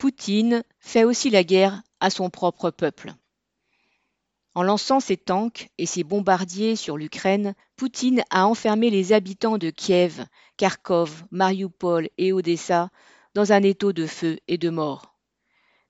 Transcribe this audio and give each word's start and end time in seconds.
Poutine 0.00 0.64
fait 0.78 1.04
aussi 1.04 1.28
la 1.28 1.44
guerre 1.44 1.82
à 2.00 2.08
son 2.08 2.30
propre 2.30 2.70
peuple. 2.70 3.12
En 4.54 4.62
lançant 4.62 4.98
ses 4.98 5.18
tanks 5.18 5.68
et 5.76 5.84
ses 5.84 6.04
bombardiers 6.04 6.74
sur 6.74 6.96
l'Ukraine, 6.96 7.54
Poutine 7.76 8.24
a 8.30 8.46
enfermé 8.46 8.88
les 8.88 9.12
habitants 9.12 9.58
de 9.58 9.68
Kiev, 9.68 10.24
Kharkov, 10.56 11.24
Mariupol 11.30 12.08
et 12.16 12.32
Odessa 12.32 12.88
dans 13.34 13.52
un 13.52 13.62
étau 13.62 13.92
de 13.92 14.06
feu 14.06 14.38
et 14.48 14.56
de 14.56 14.70
mort. 14.70 15.18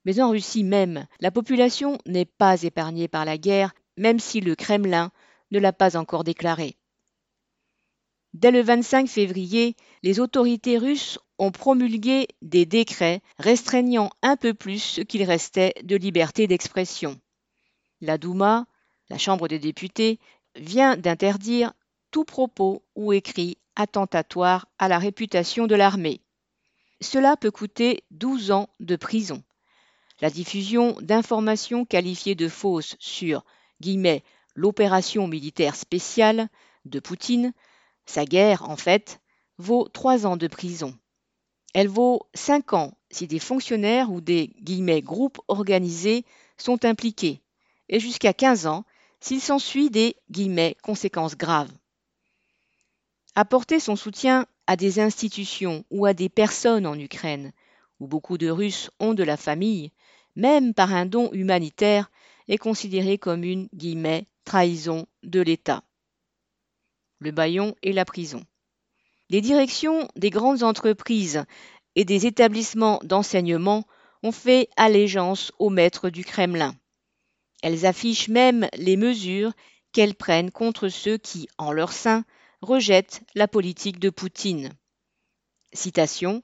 Mais 0.04 0.18
en 0.18 0.30
Russie 0.30 0.64
même, 0.64 1.06
la 1.20 1.30
population 1.30 1.96
n'est 2.04 2.24
pas 2.24 2.64
épargnée 2.64 3.06
par 3.06 3.24
la 3.24 3.38
guerre, 3.38 3.72
même 3.96 4.18
si 4.18 4.40
le 4.40 4.56
Kremlin 4.56 5.12
ne 5.52 5.60
l'a 5.60 5.72
pas 5.72 5.96
encore 5.96 6.24
déclaré. 6.24 6.76
Dès 8.34 8.50
le 8.52 8.62
25 8.62 9.08
février, 9.08 9.74
les 10.02 10.20
autorités 10.20 10.78
russes 10.78 11.18
ont 11.38 11.50
promulgué 11.50 12.28
des 12.42 12.64
décrets 12.64 13.22
restreignant 13.38 14.10
un 14.22 14.36
peu 14.36 14.54
plus 14.54 14.78
ce 14.78 15.00
qu'il 15.00 15.24
restait 15.24 15.74
de 15.82 15.96
liberté 15.96 16.46
d'expression. 16.46 17.20
La 18.00 18.18
Douma, 18.18 18.66
la 19.08 19.18
Chambre 19.18 19.48
des 19.48 19.58
députés, 19.58 20.20
vient 20.54 20.96
d'interdire 20.96 21.72
tout 22.10 22.24
propos 22.24 22.82
ou 22.94 23.12
écrit 23.12 23.58
attentatoire 23.76 24.68
à 24.78 24.88
la 24.88 24.98
réputation 24.98 25.66
de 25.66 25.74
l'armée. 25.74 26.20
Cela 27.00 27.36
peut 27.36 27.50
coûter 27.50 28.04
12 28.10 28.50
ans 28.50 28.68
de 28.78 28.96
prison. 28.96 29.42
La 30.20 30.30
diffusion 30.30 30.96
d'informations 31.00 31.84
qualifiées 31.84 32.34
de 32.34 32.48
fausses 32.48 32.96
sur 32.98 33.44
l'opération 34.54 35.26
militaire 35.26 35.76
spéciale 35.76 36.48
de 36.84 37.00
Poutine, 37.00 37.52
sa 38.10 38.24
guerre 38.24 38.68
en 38.68 38.76
fait, 38.76 39.20
vaut 39.56 39.88
3 39.88 40.26
ans 40.26 40.36
de 40.36 40.48
prison. 40.48 40.94
Elle 41.72 41.88
vaut 41.88 42.22
5 42.34 42.72
ans 42.72 42.92
si 43.10 43.26
des 43.26 43.38
fonctionnaires 43.38 44.10
ou 44.10 44.20
des 44.20 44.52
guillemets, 44.60 45.02
groupes 45.02 45.40
organisés 45.48 46.24
sont 46.56 46.84
impliqués, 46.84 47.40
et 47.88 48.00
jusqu'à 48.00 48.32
15 48.32 48.66
ans 48.66 48.84
s'il 49.20 49.40
s'ensuit 49.40 49.90
des 49.90 50.16
guillemets, 50.30 50.76
conséquences 50.82 51.36
graves. 51.36 51.72
Apporter 53.34 53.78
son 53.78 53.96
soutien 53.96 54.46
à 54.66 54.76
des 54.76 54.98
institutions 54.98 55.84
ou 55.90 56.06
à 56.06 56.14
des 56.14 56.28
personnes 56.28 56.86
en 56.86 56.98
Ukraine, 56.98 57.52
où 58.00 58.06
beaucoup 58.06 58.38
de 58.38 58.50
Russes 58.50 58.90
ont 58.98 59.14
de 59.14 59.22
la 59.22 59.36
famille, 59.36 59.92
même 60.36 60.74
par 60.74 60.92
un 60.92 61.06
don 61.06 61.30
humanitaire, 61.32 62.10
est 62.48 62.58
considéré 62.58 63.18
comme 63.18 63.44
une 63.44 63.68
guillemets, 63.74 64.26
trahison 64.44 65.06
de 65.22 65.40
l'État. 65.40 65.84
Le 67.20 67.30
baillon 67.30 67.76
et 67.82 67.92
la 67.92 68.04
prison. 68.04 68.42
Les 69.28 69.40
directions 69.40 70.08
des 70.16 70.30
grandes 70.30 70.62
entreprises 70.62 71.44
et 71.94 72.04
des 72.04 72.26
établissements 72.26 72.98
d'enseignement 73.04 73.86
ont 74.22 74.32
fait 74.32 74.68
allégeance 74.76 75.52
aux 75.58 75.70
maîtres 75.70 76.10
du 76.10 76.24
Kremlin. 76.24 76.74
Elles 77.62 77.86
affichent 77.86 78.28
même 78.28 78.68
les 78.74 78.96
mesures 78.96 79.52
qu'elles 79.92 80.14
prennent 80.14 80.50
contre 80.50 80.88
ceux 80.88 81.18
qui, 81.18 81.48
en 81.58 81.72
leur 81.72 81.92
sein, 81.92 82.24
rejettent 82.62 83.22
la 83.34 83.48
politique 83.48 83.98
de 83.98 84.10
Poutine. 84.10 84.70
Citation 85.72 86.42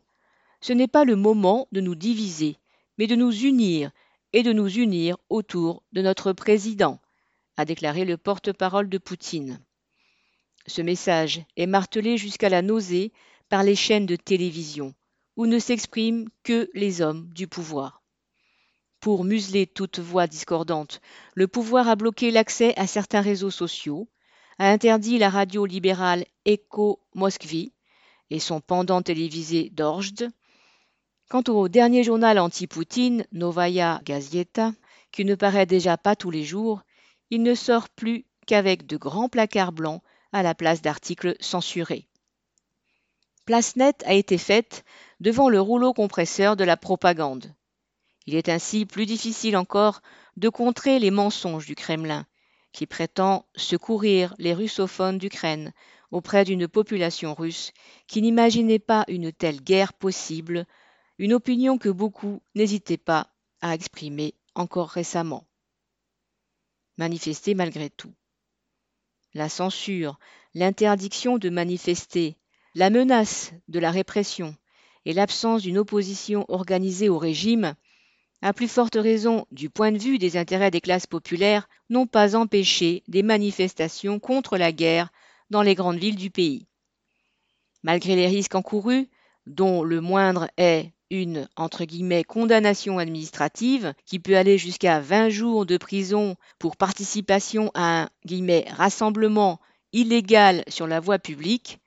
Ce 0.60 0.72
n'est 0.72 0.88
pas 0.88 1.04
le 1.04 1.16
moment 1.16 1.68
de 1.72 1.80
nous 1.80 1.94
diviser, 1.94 2.58
mais 2.98 3.06
de 3.06 3.16
nous 3.16 3.32
unir 3.32 3.90
et 4.32 4.42
de 4.42 4.52
nous 4.52 4.68
unir 4.68 5.16
autour 5.30 5.82
de 5.92 6.02
notre 6.02 6.32
président, 6.32 7.00
a 7.56 7.64
déclaré 7.64 8.04
le 8.04 8.16
porte-parole 8.16 8.88
de 8.88 8.98
Poutine. 8.98 9.60
Ce 10.66 10.82
message 10.82 11.42
est 11.56 11.66
martelé 11.66 12.18
jusqu'à 12.18 12.48
la 12.48 12.62
nausée 12.62 13.12
par 13.48 13.62
les 13.62 13.76
chaînes 13.76 14.06
de 14.06 14.16
télévision, 14.16 14.94
où 15.36 15.46
ne 15.46 15.58
s'expriment 15.58 16.28
que 16.42 16.68
les 16.74 17.02
hommes 17.02 17.28
du 17.32 17.46
pouvoir. 17.46 18.02
Pour 19.00 19.24
museler 19.24 19.66
toute 19.66 20.00
voix 20.00 20.26
discordante, 20.26 21.00
le 21.34 21.46
pouvoir 21.46 21.88
a 21.88 21.94
bloqué 21.94 22.32
l'accès 22.32 22.74
à 22.76 22.86
certains 22.86 23.20
réseaux 23.20 23.52
sociaux, 23.52 24.08
a 24.58 24.70
interdit 24.70 25.18
la 25.18 25.30
radio 25.30 25.66
libérale 25.66 26.24
Echo 26.44 27.00
Moskvi 27.14 27.72
et 28.30 28.40
son 28.40 28.60
pendant 28.60 29.02
télévisé 29.02 29.70
Dorzhd. 29.70 30.30
Quant 31.28 31.44
au 31.48 31.68
dernier 31.68 32.02
journal 32.02 32.38
anti-Poutine, 32.38 33.26
Novaya 33.32 34.00
Gazeta, 34.04 34.72
qui 35.12 35.24
ne 35.24 35.34
paraît 35.34 35.66
déjà 35.66 35.96
pas 35.96 36.16
tous 36.16 36.30
les 36.30 36.44
jours, 36.44 36.82
il 37.30 37.42
ne 37.42 37.54
sort 37.54 37.88
plus 37.88 38.24
qu'avec 38.46 38.86
de 38.86 38.96
grands 38.96 39.28
placards 39.28 39.72
blancs 39.72 40.02
à 40.36 40.42
la 40.42 40.54
place 40.54 40.82
d'articles 40.82 41.34
censurés. 41.40 42.06
Place 43.46 43.76
nette 43.76 44.02
a 44.06 44.12
été 44.12 44.36
faite 44.36 44.84
devant 45.18 45.48
le 45.48 45.60
rouleau 45.60 45.94
compresseur 45.94 46.56
de 46.56 46.64
la 46.64 46.76
propagande. 46.76 47.54
Il 48.26 48.34
est 48.34 48.50
ainsi 48.50 48.84
plus 48.84 49.06
difficile 49.06 49.56
encore 49.56 50.02
de 50.36 50.50
contrer 50.50 50.98
les 50.98 51.10
mensonges 51.10 51.64
du 51.64 51.74
Kremlin, 51.74 52.26
qui 52.72 52.86
prétend 52.86 53.46
secourir 53.54 54.34
les 54.38 54.52
russophones 54.52 55.16
d'Ukraine 55.16 55.72
auprès 56.10 56.44
d'une 56.44 56.68
population 56.68 57.32
russe 57.34 57.72
qui 58.06 58.20
n'imaginait 58.20 58.78
pas 58.78 59.06
une 59.08 59.32
telle 59.32 59.62
guerre 59.62 59.94
possible, 59.94 60.66
une 61.18 61.32
opinion 61.32 61.78
que 61.78 61.88
beaucoup 61.88 62.42
n'hésitaient 62.54 62.98
pas 62.98 63.28
à 63.62 63.74
exprimer 63.74 64.34
encore 64.54 64.90
récemment. 64.90 65.46
Manifester 66.98 67.54
malgré 67.54 67.88
tout. 67.88 68.12
La 69.36 69.50
censure, 69.50 70.18
l'interdiction 70.54 71.36
de 71.36 71.50
manifester, 71.50 72.38
la 72.74 72.88
menace 72.88 73.52
de 73.68 73.78
la 73.78 73.90
répression 73.90 74.56
et 75.04 75.12
l'absence 75.12 75.60
d'une 75.60 75.76
opposition 75.76 76.46
organisée 76.48 77.10
au 77.10 77.18
régime 77.18 77.74
à 78.40 78.54
plus 78.54 78.66
forte 78.66 78.94
raison 78.94 79.46
du 79.52 79.68
point 79.68 79.92
de 79.92 79.98
vue 79.98 80.16
des 80.16 80.38
intérêts 80.38 80.70
des 80.70 80.80
classes 80.80 81.06
populaires, 81.06 81.68
n'ont 81.90 82.06
pas 82.06 82.34
empêché 82.34 83.02
des 83.08 83.22
manifestations 83.22 84.18
contre 84.20 84.56
la 84.56 84.72
guerre 84.72 85.10
dans 85.50 85.60
les 85.60 85.74
grandes 85.74 85.98
villes 85.98 86.16
du 86.16 86.30
pays. 86.30 86.66
Malgré 87.82 88.16
les 88.16 88.28
risques 88.28 88.54
encourus, 88.54 89.06
dont 89.46 89.82
le 89.82 90.00
moindre 90.00 90.48
est 90.56 90.92
une 91.10 91.48
entre 91.56 91.84
guillemets 91.84 92.24
condamnation 92.24 92.98
administrative 92.98 93.94
qui 94.04 94.18
peut 94.18 94.36
aller 94.36 94.58
jusqu'à 94.58 95.00
20 95.00 95.28
jours 95.28 95.66
de 95.66 95.76
prison 95.76 96.36
pour 96.58 96.76
participation 96.76 97.70
à 97.74 98.02
un 98.02 98.64
rassemblement 98.70 99.60
illégal 99.92 100.64
sur 100.68 100.86
la 100.86 101.00
voie 101.00 101.18
publique, 101.18 101.78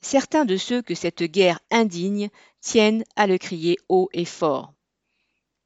certains 0.00 0.44
de 0.44 0.56
ceux 0.56 0.82
que 0.82 0.94
cette 0.94 1.22
guerre 1.22 1.60
indigne 1.70 2.30
tiennent 2.60 3.04
à 3.16 3.26
le 3.26 3.38
crier 3.38 3.78
haut 3.88 4.08
et 4.12 4.24
fort. 4.24 4.72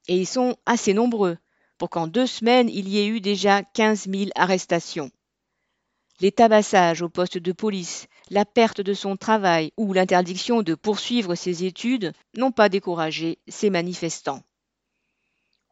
Et 0.07 0.17
ils 0.17 0.27
sont 0.27 0.57
assez 0.65 0.93
nombreux 0.93 1.37
pour 1.77 1.89
qu'en 1.89 2.07
deux 2.07 2.27
semaines, 2.27 2.69
il 2.69 2.87
y 2.89 2.99
ait 2.99 3.07
eu 3.07 3.21
déjà 3.21 3.63
15 3.63 4.07
000 4.09 4.31
arrestations. 4.35 5.11
Les 6.19 6.31
tabassages 6.31 7.01
au 7.01 7.09
poste 7.09 7.37
de 7.37 7.51
police, 7.51 8.07
la 8.33 8.45
perte 8.45 8.81
de 8.81 8.95
son 8.95 9.15
travail 9.15 9.71
ou 9.77 9.93
l'interdiction 9.93 10.63
de 10.63 10.73
poursuivre 10.73 11.35
ses 11.35 11.65
études 11.65 12.13
n'ont 12.35 12.51
pas 12.51 12.67
découragé 12.67 13.37
ces 13.47 13.69
manifestants. 13.69 14.41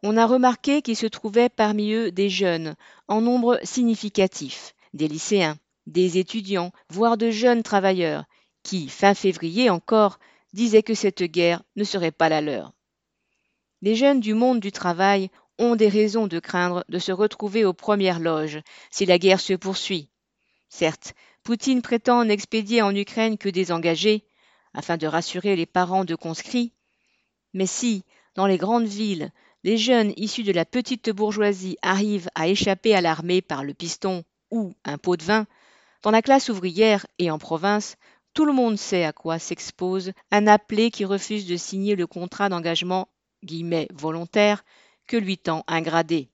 On 0.03 0.16
a 0.16 0.27
remarqué 0.27 0.83
qu'il 0.83 0.95
se 0.95 1.07
trouvait 1.07 1.49
parmi 1.49 1.91
eux 1.91 2.11
des 2.11 2.29
jeunes, 2.29 2.75
en 3.07 3.19
nombre 3.19 3.59
significatif, 3.63 4.75
des 4.94 5.07
lycéens, 5.07 5.57
des 5.88 6.19
étudiants, 6.19 6.72
voire 6.89 7.17
de 7.17 7.31
jeunes 7.31 7.63
travailleurs, 7.63 8.25
qui, 8.61 8.89
fin 8.89 9.16
février 9.16 9.72
encore, 9.72 10.19
disaient 10.53 10.83
que 10.83 10.93
cette 10.93 11.23
guerre 11.23 11.63
ne 11.75 11.83
serait 11.83 12.11
pas 12.11 12.29
la 12.29 12.41
leur. 12.41 12.73
Les 13.81 13.95
jeunes 13.95 14.19
du 14.19 14.35
monde 14.35 14.59
du 14.59 14.72
travail 14.72 15.31
ont 15.57 15.75
des 15.75 15.89
raisons 15.89 16.28
de 16.28 16.38
craindre 16.38 16.85
de 16.89 16.99
se 16.99 17.11
retrouver 17.11 17.66
aux 17.66 17.73
premières 17.73 18.19
loges 18.19 18.61
si 18.91 19.07
la 19.07 19.17
guerre 19.17 19.39
se 19.39 19.53
poursuit. 19.53 20.09
Certes, 20.69 21.16
Poutine 21.44 21.81
prétend 21.81 22.24
n'expédier 22.24 22.84
en 22.84 22.96
Ukraine 22.96 23.38
que 23.38 23.50
des 23.50 23.72
engagés, 23.72 24.24
afin 24.74 24.97
de 24.97 25.07
rassurer 25.07 25.56
les 25.56 25.66
parents 25.66 26.06
de 26.06 26.16
conscrits. 26.16 26.72
Mais 27.53 27.66
si, 27.66 28.03
dans 28.35 28.46
les 28.46 28.57
grandes 28.57 28.88
villes, 28.88 29.32
les 29.64 29.78
jeunes 29.78 30.14
issus 30.17 30.43
de 30.43 30.52
la 30.52 30.66
petite 30.66 31.09
bourgeoisie 31.09 31.78
arrivent 31.82 32.29
à 32.35 32.47
échapper 32.47 32.93
à 32.93 33.02
l'armée 33.02 33.41
par 33.41 33.64
le 33.64 33.73
piston 33.73 34.23
ou 34.52 34.76
un 34.85 34.97
pot 34.97 35.17
de 35.17 35.23
vin, 35.23 35.47
dans 36.03 36.11
la 36.11 36.22
classe 36.22 36.49
ouvrière 36.49 37.08
et 37.17 37.32
en 37.32 37.40
province, 37.40 37.97
tout 38.34 38.46
le 38.46 38.53
monde 38.53 38.78
sait 38.78 39.03
à 39.03 39.11
quoi 39.11 39.40
s'expose 39.40 40.14
un 40.32 40.47
appelé 40.47 40.90
qui 40.91 41.05
refuse 41.05 41.47
de 41.47 41.58
signer 41.58 41.96
le 41.96 42.08
contrat 42.08 42.49
d'engagement 42.49 43.09
guillemets, 43.44 43.87
volontaire 43.94 44.64
que 45.08 45.17
lui 45.17 45.37
tend 45.37 45.64
un 45.67 45.82
gradé. 45.82 46.29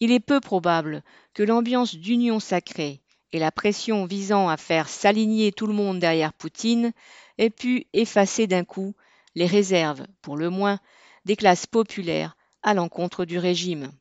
Il 0.00 0.10
est 0.10 0.20
peu 0.20 0.40
probable 0.40 1.02
que 1.34 1.42
l'ambiance 1.42 1.94
d'union 1.94 2.40
sacrée 2.40 3.01
et 3.32 3.38
la 3.38 3.50
pression 3.50 4.04
visant 4.04 4.48
à 4.48 4.56
faire 4.56 4.88
s'aligner 4.88 5.52
tout 5.52 5.66
le 5.66 5.72
monde 5.72 5.98
derrière 5.98 6.32
Poutine 6.32 6.92
aient 7.38 7.50
pu 7.50 7.86
effacer 7.92 8.46
d'un 8.46 8.64
coup 8.64 8.94
les 9.34 9.46
réserves, 9.46 10.06
pour 10.20 10.36
le 10.36 10.50
moins, 10.50 10.78
des 11.24 11.36
classes 11.36 11.66
populaires 11.66 12.36
à 12.62 12.74
l'encontre 12.74 13.24
du 13.24 13.38
régime. 13.38 13.92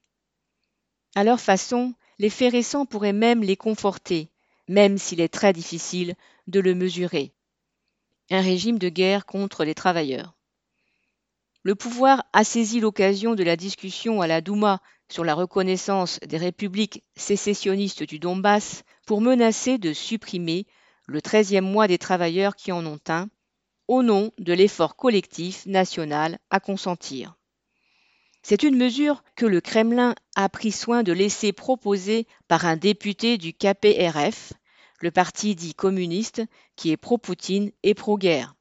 À 1.16 1.24
leur 1.24 1.40
façon, 1.40 1.94
les 2.20 2.30
faits 2.30 2.52
récents 2.52 2.86
pourraient 2.86 3.14
même 3.14 3.42
les 3.42 3.58
conforter, 3.58 4.30
même 4.68 4.98
s'il 4.98 5.22
est 5.22 5.34
très 5.34 5.54
difficile 5.54 6.16
de 6.48 6.60
le 6.60 6.76
mesurer. 6.76 7.34
Un 8.30 8.42
régime 8.42 8.80
de 8.80 8.90
guerre 8.90 9.26
contre 9.26 9.64
les 9.64 9.76
travailleurs. 9.76 10.36
le 11.64 11.76
pouvoir 11.76 12.24
a 12.34 12.44
saisi 12.44 12.80
l'occasion 12.80 13.36
de 13.36 13.44
la 13.44 13.56
discussion 13.56 14.22
à 14.22 14.28
la 14.28 14.42
Douma 14.42 14.82
sur 15.12 15.26
la 15.26 15.36
reconnaissance 15.36 16.20
des 16.26 16.38
républiques 16.38 17.04
sécessionnistes 17.16 18.04
du 18.04 18.18
Donbass 18.18 18.84
pour 19.06 19.22
menacer 19.22 19.78
de 19.78 19.94
supprimer 19.94 20.66
le 21.06 21.22
treizième 21.22 21.70
mois 21.70 21.88
des 21.88 21.98
travailleurs 21.98 22.56
qui 22.56 22.72
en 22.72 22.86
ont 22.86 23.00
un, 23.10 23.28
au 23.90 24.04
nom 24.04 24.32
de 24.38 24.54
l'effort 24.54 24.96
collectif 24.96 25.66
national 25.66 26.40
à 26.50 26.62
consentir. 26.62 27.36
C'est 28.42 28.64
une 28.64 28.78
mesure 28.78 29.24
que 29.36 29.46
le 29.46 29.60
Kremlin 29.60 30.16
a 30.36 30.48
pris 30.48 30.72
soin 30.72 31.04
de 31.04 31.12
laisser 31.12 31.52
proposer 31.52 32.26
par 32.48 32.66
un 32.66 32.78
député 32.78 33.38
du 33.38 33.54
KPRF, 33.54 34.54
le 35.02 35.12
parti 35.12 35.56
dit 35.56 35.76
communiste 35.76 36.42
qui 36.76 36.92
est 36.92 36.98
pro-Poutine 36.98 37.72
et 37.84 37.94
pro-guerre. 37.94 38.56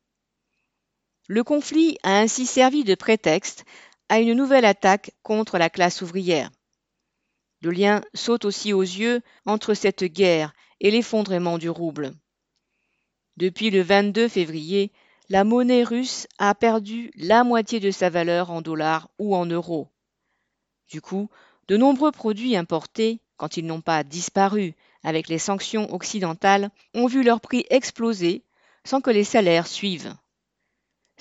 Le 1.28 1.44
conflit 1.44 1.96
a 2.02 2.18
ainsi 2.18 2.44
servi 2.44 2.82
de 2.82 2.96
prétexte 2.96 3.64
à 4.10 4.18
une 4.18 4.34
nouvelle 4.34 4.64
attaque 4.64 5.12
contre 5.22 5.56
la 5.56 5.70
classe 5.70 6.02
ouvrière. 6.02 6.50
Le 7.62 7.70
lien 7.70 8.02
saute 8.12 8.44
aussi 8.44 8.72
aux 8.72 8.82
yeux 8.82 9.22
entre 9.46 9.72
cette 9.72 10.02
guerre 10.02 10.52
et 10.80 10.90
l'effondrement 10.90 11.58
du 11.58 11.70
rouble. 11.70 12.12
Depuis 13.36 13.70
le 13.70 13.82
22 13.82 14.26
février, 14.26 14.90
la 15.28 15.44
monnaie 15.44 15.84
russe 15.84 16.26
a 16.38 16.56
perdu 16.56 17.12
la 17.14 17.44
moitié 17.44 17.78
de 17.78 17.92
sa 17.92 18.10
valeur 18.10 18.50
en 18.50 18.62
dollars 18.62 19.08
ou 19.20 19.36
en 19.36 19.46
euros. 19.46 19.88
Du 20.90 21.00
coup, 21.00 21.30
de 21.68 21.76
nombreux 21.76 22.10
produits 22.10 22.56
importés, 22.56 23.20
quand 23.36 23.56
ils 23.56 23.64
n'ont 23.64 23.80
pas 23.80 24.02
disparu 24.02 24.74
avec 25.04 25.28
les 25.28 25.38
sanctions 25.38 25.94
occidentales, 25.94 26.70
ont 26.94 27.06
vu 27.06 27.22
leur 27.22 27.40
prix 27.40 27.64
exploser 27.70 28.42
sans 28.84 29.00
que 29.00 29.10
les 29.10 29.24
salaires 29.24 29.68
suivent. 29.68 30.12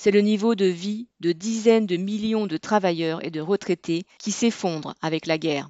C'est 0.01 0.11
le 0.11 0.21
niveau 0.21 0.55
de 0.55 0.63
vie 0.63 1.09
de 1.19 1.33
dizaines 1.33 1.85
de 1.85 1.97
millions 1.97 2.47
de 2.47 2.55
travailleurs 2.55 3.21
et 3.25 3.31
de 3.31 3.41
retraités 3.41 4.05
qui 4.17 4.31
s'effondre 4.31 4.95
avec 5.01 5.25
la 5.25 5.37
guerre. 5.37 5.69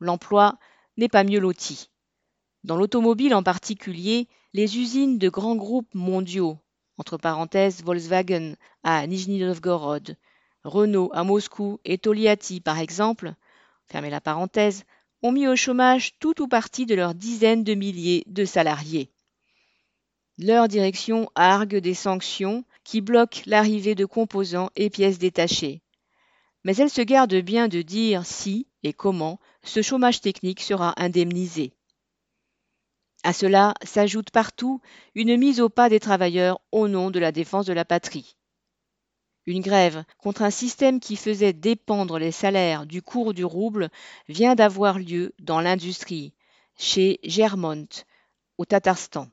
L'emploi 0.00 0.58
n'est 0.96 1.10
pas 1.10 1.22
mieux 1.22 1.38
loti. 1.38 1.90
Dans 2.64 2.78
l'automobile 2.78 3.34
en 3.34 3.42
particulier, 3.42 4.28
les 4.54 4.78
usines 4.78 5.18
de 5.18 5.28
grands 5.28 5.56
groupes 5.56 5.94
mondiaux, 5.94 6.56
entre 6.96 7.18
parenthèses 7.18 7.84
Volkswagen 7.84 8.54
à 8.82 9.06
Nijni 9.06 9.40
Novgorod, 9.40 10.16
Renault 10.64 11.10
à 11.12 11.22
Moscou 11.22 11.78
et 11.84 11.98
Toliati 11.98 12.62
par 12.62 12.78
exemple, 12.78 13.34
fermez 13.88 14.08
la 14.08 14.22
ont 15.22 15.32
mis 15.32 15.46
au 15.46 15.54
chômage 15.54 16.18
tout 16.18 16.40
ou 16.40 16.48
partie 16.48 16.86
de 16.86 16.94
leurs 16.94 17.14
dizaines 17.14 17.62
de 17.62 17.74
milliers 17.74 18.24
de 18.26 18.46
salariés. 18.46 19.10
Leur 20.38 20.68
direction 20.68 21.30
argue 21.34 21.80
des 21.80 21.94
sanctions 21.94 22.64
qui 22.84 23.00
bloquent 23.00 23.40
l'arrivée 23.46 23.94
de 23.94 24.04
composants 24.04 24.70
et 24.76 24.90
pièces 24.90 25.18
détachées. 25.18 25.80
Mais 26.62 26.76
elle 26.76 26.90
se 26.90 27.00
garde 27.00 27.34
bien 27.36 27.68
de 27.68 27.80
dire 27.80 28.26
si 28.26 28.66
et 28.82 28.92
comment 28.92 29.40
ce 29.62 29.80
chômage 29.80 30.20
technique 30.20 30.60
sera 30.60 30.92
indemnisé. 30.98 31.72
À 33.22 33.32
cela 33.32 33.74
s'ajoute 33.82 34.30
partout 34.30 34.80
une 35.14 35.36
mise 35.38 35.60
au 35.60 35.70
pas 35.70 35.88
des 35.88 36.00
travailleurs 36.00 36.60
au 36.70 36.86
nom 36.86 37.10
de 37.10 37.18
la 37.18 37.32
défense 37.32 37.66
de 37.66 37.72
la 37.72 37.86
patrie. 37.86 38.36
Une 39.46 39.62
grève 39.62 40.04
contre 40.18 40.42
un 40.42 40.50
système 40.50 41.00
qui 41.00 41.16
faisait 41.16 41.52
dépendre 41.54 42.18
les 42.18 42.32
salaires 42.32 42.84
du 42.84 43.00
cours 43.00 43.32
du 43.32 43.44
rouble 43.44 43.88
vient 44.28 44.54
d'avoir 44.54 44.98
lieu 44.98 45.32
dans 45.38 45.60
l'industrie, 45.60 46.34
chez 46.76 47.20
Germont, 47.22 47.88
au 48.58 48.64
Tatarstan. 48.64 49.28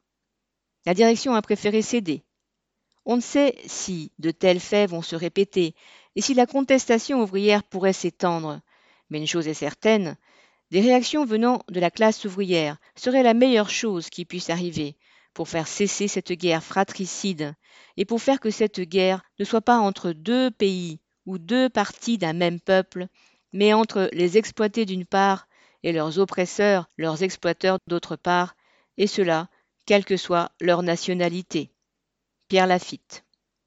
La 0.85 0.93
direction 0.93 1.33
a 1.33 1.41
préféré 1.41 1.81
céder. 1.81 2.23
On 3.05 3.17
ne 3.17 3.21
sait 3.21 3.55
si 3.65 4.11
de 4.19 4.31
tels 4.31 4.59
faits 4.59 4.89
vont 4.89 5.01
se 5.01 5.15
répéter 5.15 5.75
et 6.15 6.21
si 6.21 6.33
la 6.33 6.45
contestation 6.45 7.21
ouvrière 7.21 7.63
pourrait 7.63 7.93
s'étendre. 7.93 8.61
Mais 9.09 9.19
une 9.19 9.27
chose 9.27 9.47
est 9.47 9.53
certaine, 9.53 10.17
des 10.71 10.81
réactions 10.81 11.25
venant 11.25 11.61
de 11.69 11.79
la 11.79 11.91
classe 11.91 12.25
ouvrière 12.25 12.77
seraient 12.95 13.23
la 13.23 13.33
meilleure 13.33 13.69
chose 13.69 14.09
qui 14.09 14.25
puisse 14.25 14.49
arriver 14.49 14.97
pour 15.33 15.49
faire 15.49 15.67
cesser 15.67 16.07
cette 16.07 16.31
guerre 16.31 16.63
fratricide 16.63 17.53
et 17.97 18.05
pour 18.05 18.21
faire 18.21 18.39
que 18.39 18.49
cette 18.51 18.81
guerre 18.81 19.23
ne 19.39 19.45
soit 19.45 19.61
pas 19.61 19.77
entre 19.77 20.11
deux 20.11 20.51
pays 20.51 20.99
ou 21.25 21.37
deux 21.37 21.69
parties 21.69 22.17
d'un 22.17 22.33
même 22.33 22.59
peuple, 22.59 23.07
mais 23.51 23.73
entre 23.73 24.09
les 24.13 24.37
exploités 24.37 24.85
d'une 24.85 25.05
part 25.05 25.47
et 25.83 25.91
leurs 25.91 26.19
oppresseurs, 26.19 26.87
leurs 26.97 27.23
exploiteurs 27.23 27.77
d'autre 27.87 28.15
part, 28.15 28.55
et 28.97 29.07
cela 29.07 29.47
quelle 29.85 30.05
que 30.05 30.17
soit 30.17 30.51
leur 30.61 30.83
nationalité. 30.83 31.69
Pierre 32.47 32.67
Lafitte. 32.67 33.25